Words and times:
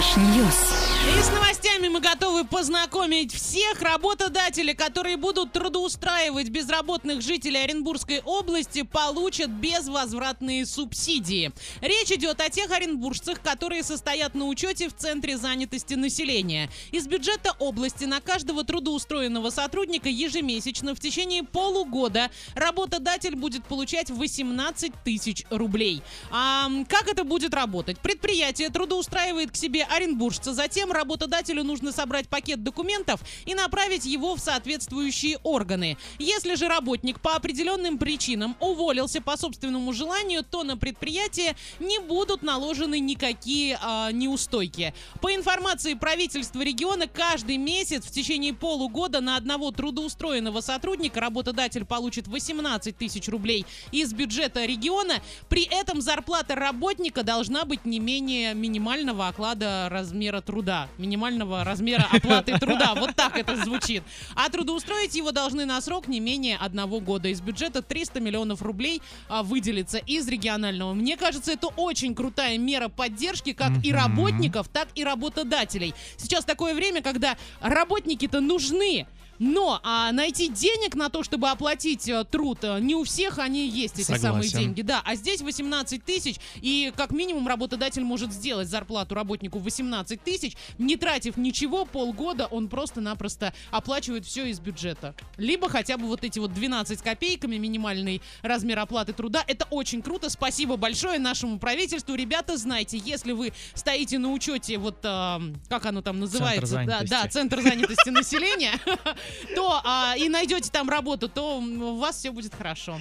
Trash 0.00 0.40
news. 0.40 0.79
И 1.02 1.22
с 1.22 1.30
новостями 1.30 1.88
мы 1.88 2.00
готовы 2.00 2.44
познакомить 2.44 3.32
всех 3.32 3.80
работодателей, 3.80 4.74
которые 4.74 5.16
будут 5.16 5.52
трудоустраивать 5.52 6.50
безработных 6.50 7.22
жителей 7.22 7.64
Оренбургской 7.64 8.20
области, 8.22 8.82
получат 8.82 9.48
безвозвратные 9.48 10.66
субсидии. 10.66 11.52
Речь 11.80 12.12
идет 12.12 12.42
о 12.42 12.50
тех 12.50 12.70
оренбуржцах, 12.70 13.40
которые 13.40 13.82
состоят 13.82 14.34
на 14.34 14.44
учете 14.44 14.90
в 14.90 14.94
Центре 14.94 15.38
занятости 15.38 15.94
населения. 15.94 16.68
Из 16.92 17.06
бюджета 17.06 17.54
области 17.58 18.04
на 18.04 18.20
каждого 18.20 18.62
трудоустроенного 18.62 19.48
сотрудника 19.48 20.10
ежемесячно 20.10 20.94
в 20.94 21.00
течение 21.00 21.44
полугода 21.44 22.30
работодатель 22.54 23.36
будет 23.36 23.64
получать 23.64 24.10
18 24.10 24.92
тысяч 25.02 25.44
рублей. 25.48 26.02
А 26.30 26.68
как 26.88 27.08
это 27.08 27.24
будет 27.24 27.54
работать? 27.54 27.98
Предприятие 28.00 28.68
трудоустраивает 28.68 29.50
к 29.50 29.56
себе 29.56 29.84
оренбуржца, 29.84 30.52
затем 30.52 30.89
работодателю 30.92 31.64
нужно 31.64 31.92
собрать 31.92 32.28
пакет 32.28 32.62
документов 32.62 33.20
и 33.44 33.54
направить 33.54 34.04
его 34.04 34.34
в 34.36 34.40
соответствующие 34.40 35.38
органы. 35.42 35.96
Если 36.18 36.54
же 36.54 36.68
работник 36.68 37.20
по 37.20 37.34
определенным 37.36 37.98
причинам 37.98 38.56
уволился 38.60 39.20
по 39.20 39.36
собственному 39.36 39.92
желанию, 39.92 40.44
то 40.44 40.64
на 40.64 40.76
предприятие 40.76 41.56
не 41.78 41.98
будут 41.98 42.42
наложены 42.42 42.98
никакие 43.00 43.78
а, 43.80 44.10
неустойки. 44.12 44.94
По 45.20 45.34
информации 45.34 45.94
правительства 45.94 46.62
региона, 46.62 47.06
каждый 47.06 47.56
месяц 47.56 48.04
в 48.04 48.10
течение 48.10 48.54
полугода 48.54 49.20
на 49.20 49.36
одного 49.36 49.70
трудоустроенного 49.70 50.60
сотрудника 50.60 51.20
работодатель 51.20 51.84
получит 51.84 52.28
18 52.28 52.96
тысяч 52.96 53.28
рублей 53.28 53.66
из 53.92 54.12
бюджета 54.12 54.64
региона. 54.64 55.14
При 55.48 55.64
этом 55.64 56.00
зарплата 56.00 56.54
работника 56.54 57.22
должна 57.22 57.64
быть 57.64 57.84
не 57.84 58.00
менее 58.00 58.54
минимального 58.54 59.28
оклада 59.28 59.88
размера 59.90 60.40
труда 60.40 60.79
минимального 60.98 61.64
размера 61.64 62.06
оплаты 62.10 62.58
труда. 62.58 62.94
Вот 62.94 63.14
так 63.16 63.36
это 63.36 63.56
звучит. 63.56 64.02
А 64.34 64.48
трудоустроить 64.48 65.14
его 65.14 65.32
должны 65.32 65.64
на 65.64 65.80
срок 65.80 66.08
не 66.08 66.20
менее 66.20 66.56
одного 66.56 67.00
года. 67.00 67.28
Из 67.28 67.40
бюджета 67.40 67.82
300 67.82 68.20
миллионов 68.20 68.62
рублей 68.62 69.02
а, 69.28 69.42
выделится 69.42 69.98
из 69.98 70.28
регионального. 70.28 70.94
Мне 70.94 71.16
кажется, 71.16 71.52
это 71.52 71.68
очень 71.68 72.14
крутая 72.14 72.58
мера 72.58 72.88
поддержки 72.88 73.52
как 73.52 73.72
и 73.84 73.92
работников, 73.92 74.68
так 74.68 74.88
и 74.94 75.04
работодателей. 75.04 75.94
Сейчас 76.16 76.44
такое 76.44 76.74
время, 76.74 77.02
когда 77.02 77.36
работники-то 77.60 78.40
нужны. 78.40 79.06
Но 79.40 79.80
а, 79.82 80.12
найти 80.12 80.48
денег 80.48 80.94
на 80.94 81.08
то, 81.08 81.22
чтобы 81.22 81.48
оплатить 81.48 82.08
а, 82.10 82.24
труд, 82.24 82.58
а, 82.62 82.78
не 82.78 82.94
у 82.94 83.04
всех 83.04 83.38
они 83.38 83.66
есть, 83.66 83.94
эти 83.94 84.02
Согласен. 84.02 84.22
самые 84.22 84.50
деньги. 84.50 84.82
Да, 84.82 85.00
а 85.04 85.14
здесь 85.14 85.40
18 85.40 86.04
тысяч, 86.04 86.36
и 86.56 86.92
как 86.94 87.10
минимум 87.10 87.48
работодатель 87.48 88.04
может 88.04 88.32
сделать 88.32 88.68
зарплату 88.68 89.14
работнику 89.14 89.58
18 89.58 90.22
тысяч, 90.22 90.56
не 90.76 90.96
тратив 90.96 91.38
ничего, 91.38 91.86
полгода 91.86 92.46
он 92.46 92.68
просто-напросто 92.68 93.54
оплачивает 93.70 94.26
все 94.26 94.44
из 94.44 94.60
бюджета. 94.60 95.14
Либо 95.38 95.70
хотя 95.70 95.96
бы 95.96 96.06
вот 96.06 96.22
эти 96.22 96.38
вот 96.38 96.52
12 96.52 97.00
копейками 97.00 97.56
минимальный 97.56 98.20
размер 98.42 98.78
оплаты 98.78 99.14
труда. 99.14 99.42
Это 99.46 99.66
очень 99.70 100.02
круто. 100.02 100.28
Спасибо 100.28 100.76
большое 100.76 101.18
нашему 101.18 101.58
правительству. 101.58 102.14
Ребята, 102.14 102.58
знайте, 102.58 103.00
если 103.02 103.32
вы 103.32 103.54
стоите 103.74 104.18
на 104.18 104.32
учете, 104.32 104.76
вот 104.76 104.98
а, 105.04 105.40
как 105.70 105.86
оно 105.86 106.02
там 106.02 106.20
называется, 106.20 106.74
да, 106.74 106.84
занятости. 106.84 107.10
да, 107.10 107.28
центр 107.28 107.62
занятости 107.62 108.10
населения, 108.10 108.72
то 109.54 109.80
а, 109.84 110.14
и 110.16 110.28
найдете 110.28 110.70
там 110.70 110.88
работу, 110.88 111.28
то 111.28 111.58
у 111.58 111.96
вас 111.96 112.16
все 112.16 112.30
будет 112.30 112.54
хорошо. 112.54 113.00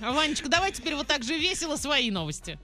Ванечка, 0.00 0.48
давай 0.48 0.72
теперь 0.72 0.94
вот 0.94 1.06
так 1.06 1.22
же 1.22 1.38
весело 1.38 1.76
свои 1.76 2.10
новости. 2.10 2.58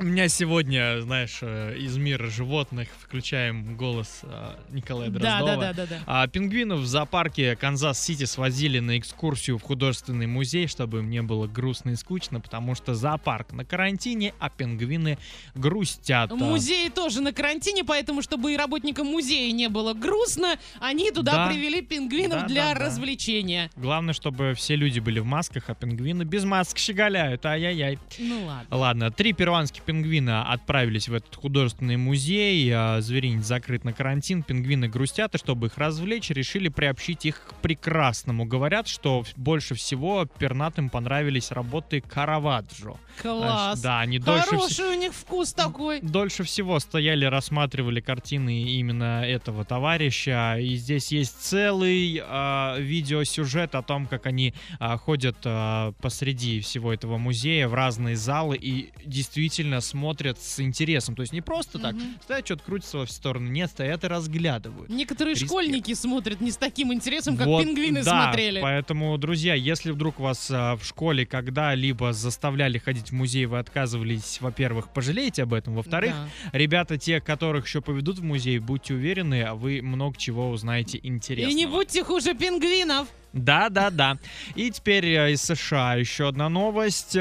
У 0.00 0.02
меня 0.02 0.26
сегодня, 0.28 1.00
знаешь, 1.02 1.38
э, 1.40 1.76
из 1.78 1.96
мира 1.96 2.28
животных 2.28 2.88
включаем 3.00 3.76
голос 3.76 4.22
э, 4.24 4.56
Николая 4.72 5.08
Да, 5.08 5.38
Дроздова. 5.38 5.56
да, 5.62 5.72
да, 5.72 5.72
да, 5.72 5.86
да. 5.86 6.00
А 6.06 6.26
пингвинов 6.26 6.80
в 6.80 6.86
зоопарке 6.86 7.54
Канзас-Сити 7.54 8.24
свозили 8.24 8.80
на 8.80 8.98
экскурсию 8.98 9.56
в 9.56 9.62
художественный 9.62 10.26
музей, 10.26 10.66
чтобы 10.66 10.98
им 10.98 11.10
не 11.10 11.22
было 11.22 11.46
грустно 11.46 11.90
и 11.90 11.94
скучно, 11.94 12.40
потому 12.40 12.74
что 12.74 12.96
зоопарк 12.96 13.52
на 13.52 13.64
карантине, 13.64 14.34
а 14.40 14.50
пингвины 14.50 15.16
грустят. 15.54 16.32
Музеи 16.32 16.88
тоже 16.88 17.20
на 17.22 17.32
карантине, 17.32 17.84
поэтому, 17.84 18.20
чтобы 18.20 18.52
и 18.52 18.56
работникам 18.56 19.06
музея 19.06 19.52
не 19.52 19.68
было 19.68 19.94
грустно, 19.94 20.56
они 20.80 21.12
туда 21.12 21.32
Да. 21.34 21.46
привели 21.46 21.82
пингвинов 21.82 22.42
Да, 22.42 22.46
для 22.48 22.68
да, 22.72 22.74
да. 22.80 22.86
развлечения. 22.86 23.70
Главное, 23.76 24.12
чтобы 24.12 24.54
все 24.54 24.74
люди 24.74 24.98
были 24.98 25.20
в 25.20 25.24
масках, 25.24 25.70
а 25.70 25.74
пингвины 25.76 26.24
без 26.24 26.42
масок 26.42 26.78
щеголяют. 26.78 27.46
Ай-яй-яй. 27.46 28.00
Ну 28.18 28.44
ладно. 28.46 28.76
Ладно, 28.76 29.10
три 29.12 29.32
перуанских 29.32 29.83
пингвина 29.84 30.50
отправились 30.50 31.08
в 31.08 31.14
этот 31.14 31.34
художественный 31.34 31.96
музей. 31.96 32.70
а, 32.74 33.00
Зверинец 33.00 33.44
закрыт 33.44 33.84
на 33.84 33.92
карантин. 33.92 34.42
Пингвины 34.42 34.88
грустят, 34.88 35.34
и 35.34 35.38
чтобы 35.38 35.68
их 35.68 35.78
развлечь, 35.78 36.30
решили 36.30 36.68
приобщить 36.68 37.24
их 37.26 37.40
к 37.48 37.54
прекрасному. 37.62 38.44
Говорят, 38.44 38.88
что 38.88 39.24
больше 39.36 39.74
всего 39.74 40.26
пернатым 40.38 40.88
понравились 40.90 41.50
работы 41.50 42.00
Караваджо. 42.00 42.96
Класс. 43.20 43.80
Да, 43.80 44.00
они 44.00 44.18
дольше, 44.18 44.50
Хороший 44.50 44.96
у 44.96 44.98
них 44.98 45.12
вкус 45.12 45.52
такой. 45.52 46.00
дольше 46.00 46.42
всего 46.42 46.78
стояли, 46.80 47.24
рассматривали 47.26 48.00
картины 48.00 48.62
именно 48.62 49.24
этого 49.24 49.64
товарища. 49.64 50.56
И 50.58 50.74
здесь 50.76 51.12
есть 51.12 51.40
целый 51.40 52.20
а, 52.24 52.76
видеосюжет 52.78 53.74
о 53.74 53.82
том, 53.82 54.06
как 54.06 54.26
они 54.26 54.54
а, 54.78 54.96
ходят 54.96 55.36
а, 55.44 55.92
посреди 56.00 56.60
всего 56.60 56.92
этого 56.92 57.18
музея 57.18 57.68
в 57.68 57.74
разные 57.74 58.16
залы 58.16 58.56
и 58.60 58.90
действительно 59.04 59.73
смотрят 59.80 60.40
с 60.40 60.60
интересом. 60.60 61.14
То 61.16 61.22
есть 61.22 61.32
не 61.32 61.40
просто 61.40 61.78
так 61.78 61.94
Мгм. 61.94 62.16
стоят, 62.22 62.44
что-то 62.46 62.62
крутятся 62.64 62.98
во 62.98 63.06
все 63.06 63.14
стороны. 63.14 63.48
Нет, 63.48 63.70
стоят 63.70 64.04
и 64.04 64.06
разглядывают. 64.06 64.88
Некоторые 64.90 65.34
Респект. 65.34 65.50
школьники 65.50 65.94
смотрят 65.94 66.40
не 66.40 66.50
с 66.50 66.56
таким 66.56 66.92
интересом, 66.92 67.36
как 67.36 67.46
Вот, 67.46 67.62
пингвины 67.64 68.02
да, 68.02 68.24
смотрели. 68.24 68.60
Поэтому, 68.60 69.16
друзья, 69.18 69.54
если 69.54 69.90
вдруг 69.90 70.18
вас 70.20 70.50
а, 70.50 70.76
в 70.76 70.84
школе 70.84 71.26
когда-либо 71.26 72.12
заставляли 72.12 72.78
ходить 72.78 73.10
в 73.10 73.12
музей, 73.12 73.46
вы 73.46 73.58
отказывались, 73.58 74.38
во-первых, 74.40 74.88
пожалеете 74.92 75.42
об 75.44 75.54
этом, 75.54 75.74
во-вторых, 75.74 76.12
Да. 76.12 76.28
Ребята, 76.58 76.98
те, 76.98 77.20
которых 77.20 77.66
еще 77.66 77.80
поведут 77.80 78.18
в 78.18 78.22
музей, 78.24 78.58
будьте 78.58 78.94
уверены, 78.94 79.42
а 79.42 79.54
вы 79.54 79.82
много 79.82 80.16
чего 80.16 80.50
узнаете 80.50 80.98
интересного. 81.02 81.50
И 81.50 81.54
не 81.54 81.66
будьте 81.66 82.04
хуже 82.04 82.34
пингвинов. 82.34 83.08
Да, 83.32 83.68
да, 83.68 83.90
да. 83.90 84.18
И 84.54 84.70
теперь 84.70 85.06
э, 85.06 85.32
из 85.32 85.42
США 85.42 85.94
еще 85.96 86.28
одна 86.28 86.48
новость. 86.48 87.16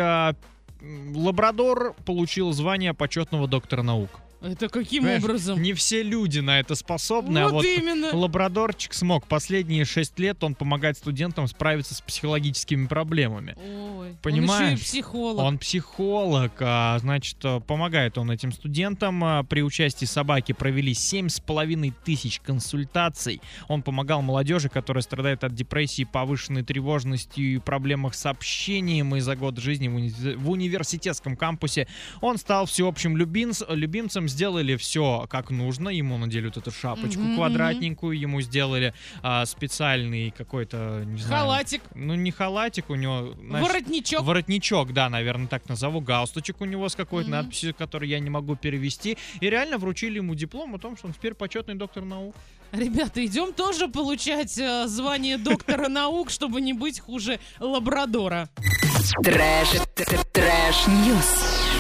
А, 0.84 1.18
Лабрадор 1.18 1.96
получил 2.06 2.52
звание 2.52 2.94
почетного 2.94 3.48
доктора 3.48 3.82
наук. 3.84 4.10
Это 4.44 4.68
каким 4.68 5.04
Понимаешь, 5.04 5.24
образом? 5.24 5.62
Не 5.62 5.72
все 5.72 6.04
люди 6.04 6.40
на 6.40 6.60
это 6.60 6.76
способны, 6.76 7.40
а 7.40 7.44
вот, 7.46 7.54
вот 7.54 7.66
именно. 7.66 8.14
лабрадорчик 8.14 8.94
смог. 8.94 9.26
Последние 9.26 9.86
шесть 9.86 10.20
лет 10.20 10.44
он 10.44 10.54
помогает 10.54 10.98
студентам 10.98 11.48
справиться 11.48 11.96
с 11.96 12.02
психологическими 12.02 12.88
проблемами. 12.88 13.56
Ой, 14.14 14.20
Понимаешь? 14.22 14.62
Он 14.70 14.74
еще 14.74 14.82
и 14.82 14.86
психолог. 14.86 15.40
Он 15.46 15.58
психолог, 15.58 16.52
а, 16.60 16.98
значит, 17.00 17.38
э, 17.44 17.60
помогает 17.60 18.18
он 18.18 18.32
этим 18.32 18.52
студентам. 18.52 19.24
А, 19.24 19.44
При 19.44 19.62
участии 19.64 20.06
собаки 20.06 20.52
провели 20.54 20.94
семь 20.94 21.30
с 21.30 21.40
половиной 21.40 21.94
тысяч 22.06 22.40
консультаций. 22.40 23.42
Он 23.68 23.82
помогал 23.82 24.22
молодежи, 24.22 24.70
которая 24.70 25.02
страдает 25.02 25.44
от 25.44 25.54
депрессии, 25.54 26.04
повышенной 26.04 26.64
тревожности 26.64 27.40
и 27.42 27.58
проблемах 27.60 28.16
с 28.16 28.26
общением. 28.26 29.16
И 29.16 29.20
за 29.20 29.36
год 29.36 29.58
жизни 29.60 29.88
в, 29.88 29.96
уни- 29.98 30.36
в 30.36 30.50
университетском 30.50 31.36
кампусе 31.36 31.88
он 32.22 32.38
стал 32.38 32.66
всеобщим 32.66 33.18
любимц- 33.18 33.64
любимцем. 33.70 34.28
Сделали 34.28 34.76
все 34.78 35.26
как 35.30 35.50
нужно. 35.52 35.90
Ему 35.90 36.18
надели 36.18 36.46
вот 36.46 36.58
эту 36.58 36.72
шапочку 36.72 37.22
Мгм, 37.22 37.36
квадратненькую, 37.36 38.18
ему 38.20 38.42
сделали 38.42 38.94
а, 39.22 39.46
специальный 39.46 40.32
какой-то, 40.32 41.04
не 41.06 41.22
знаю... 41.22 41.44
Халатик, 41.44 41.82
Ну, 41.96 42.16
не 42.16 42.32
халатик, 42.32 42.90
у 42.90 42.96
него... 42.96 43.34
знаешь, 43.40 43.68
воротничок. 43.68 44.03
Воротничок, 44.12 44.94
да, 44.94 45.10
наверное, 45.10 45.48
так 45.48 45.68
назову. 45.70 46.02
Галстучек 46.02 46.62
у 46.62 46.66
него 46.66 46.90
с 46.90 46.96
какой-то 46.96 47.30
Мгм. 47.30 47.38
надписью, 47.38 47.74
которую 47.76 48.10
я 48.10 48.20
не 48.20 48.30
могу 48.30 48.56
перевести. 48.56 49.18
И 49.40 49.50
реально 49.50 49.78
вручили 49.78 50.18
ему 50.18 50.36
диплом 50.36 50.76
о 50.76 50.80
том, 50.80 50.98
что 50.98 51.08
он 51.08 51.14
теперь 51.14 51.34
почетный 51.34 51.76
доктор 51.76 52.04
наук. 52.04 52.36
Ребята, 52.72 53.24
идем 53.24 53.54
тоже 53.54 53.88
получать 53.88 54.58
э, 54.58 54.88
звание 54.88 55.38
доктора 55.38 55.90
наук, 55.90 56.32
чтобы 56.32 56.60
не 56.60 56.74
быть 56.74 57.00
хуже 57.00 57.40
лабрадора. 57.60 58.50
Trash, 59.24 59.70
trash, 59.96 60.20
trash 60.32 61.01
news. 61.01 61.70